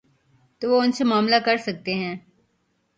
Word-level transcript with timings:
تو 0.59 0.71
وہ 0.71 0.81
ان 0.81 0.91
سے 0.91 1.03
معاملہ 1.03 1.35
کر 1.45 1.57
سکتے 1.57 1.93
ہیں۔ 1.93 2.15